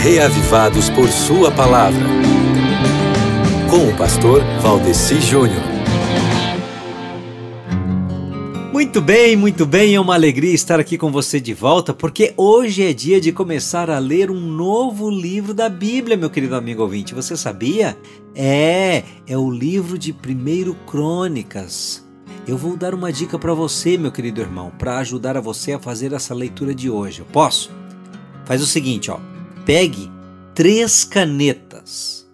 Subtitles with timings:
[0.00, 2.06] reavivados por Sua palavra.
[3.68, 5.62] Com o pastor Valdeci Júnior.
[8.72, 12.82] Muito bem, muito bem, é uma alegria estar aqui com você de volta, porque hoje
[12.82, 17.14] é dia de começar a ler um novo livro da Bíblia, meu querido amigo ouvinte.
[17.14, 17.94] Você sabia?
[18.34, 22.02] É, é o livro de Primeiro Crônicas.
[22.48, 25.78] Eu vou dar uma dica para você, meu querido irmão, para ajudar a você a
[25.78, 27.20] fazer essa leitura de hoje.
[27.20, 27.70] Eu posso?
[28.46, 29.29] Faz o seguinte, ó.
[29.64, 30.10] Pegue
[30.54, 32.26] três canetas,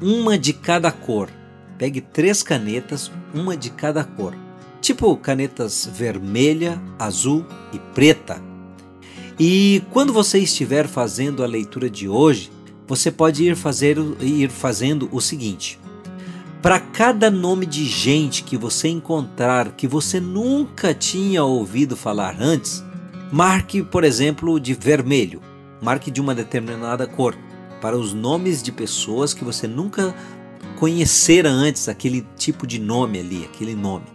[0.00, 1.30] uma de cada cor.
[1.78, 4.34] Pegue três canetas, uma de cada cor.
[4.80, 8.42] Tipo canetas vermelha, azul e preta.
[9.38, 12.50] E quando você estiver fazendo a leitura de hoje,
[12.86, 15.78] você pode ir, fazer, ir fazendo o seguinte:
[16.60, 22.84] para cada nome de gente que você encontrar que você nunca tinha ouvido falar antes,
[23.32, 25.49] marque, por exemplo, de vermelho.
[25.80, 27.36] Marque de uma determinada cor.
[27.80, 30.14] Para os nomes de pessoas que você nunca
[30.78, 34.06] conhecera antes, aquele tipo de nome ali, aquele nome.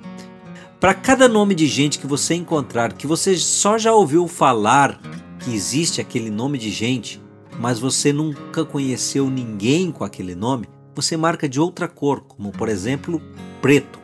[0.79, 4.99] Para cada nome de gente que você encontrar que você só já ouviu falar
[5.39, 7.21] que existe aquele nome de gente,
[7.59, 12.69] mas você nunca conheceu ninguém com aquele nome, você marca de outra cor, como por
[12.69, 13.21] exemplo
[13.61, 13.99] preto,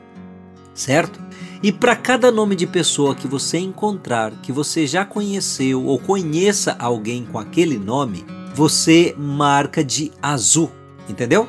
[0.73, 1.19] certo?
[1.63, 6.75] E para cada nome de pessoa que você encontrar, que você já conheceu ou conheça
[6.79, 10.71] alguém com aquele nome, você marca de azul,
[11.07, 11.47] entendeu?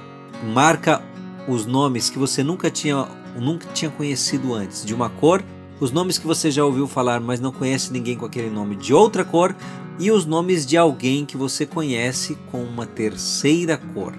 [0.52, 1.02] Marca
[1.48, 3.08] os nomes que você nunca tinha,
[3.40, 5.42] nunca tinha conhecido antes, de uma cor,
[5.80, 8.92] os nomes que você já ouviu falar, mas não conhece ninguém com aquele nome de
[8.92, 9.56] outra cor,
[9.98, 14.12] e os nomes de alguém que você conhece com uma terceira cor.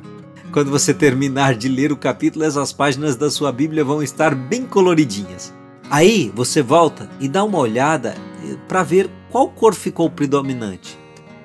[0.51, 4.65] Quando você terminar de ler o capítulo, essas páginas da sua Bíblia vão estar bem
[4.65, 5.53] coloridinhas.
[5.93, 10.97] Aí você volta e dá uma olhada eh, para ver qual cor ficou predominante,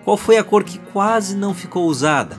[0.02, 2.38] qual foi a cor que quase não ficou usada.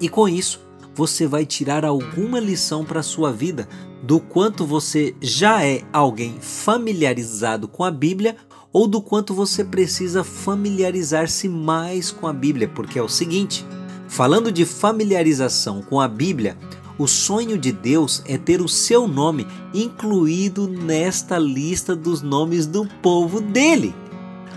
[0.00, 0.58] E com isso,
[0.94, 3.68] você vai tirar alguma lição para a sua vida
[4.02, 8.34] do quanto você já é alguém familiarizado com a Bíblia
[8.72, 13.66] ou do quanto você precisa familiarizar-se mais com a Bíblia, porque é o seguinte:
[14.08, 16.56] Falando de familiarização com a Bíblia,
[16.98, 22.86] o sonho de Deus é ter o seu nome incluído nesta lista dos nomes do
[23.00, 23.94] povo dele.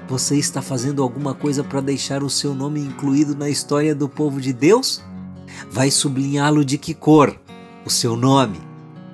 [0.10, 4.42] Você está fazendo alguma coisa para deixar o seu nome incluído na história do povo
[4.42, 5.02] de Deus?
[5.70, 7.40] Vai sublinhá-lo de que cor?
[7.86, 8.60] O seu nome.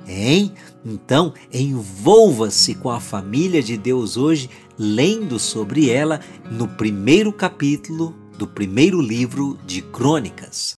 [0.08, 0.54] Hein?
[0.86, 8.48] Então, envolva-se com a família de Deus hoje, lendo sobre ela no primeiro capítulo do
[8.48, 10.66] primeiro livro de Crônicas.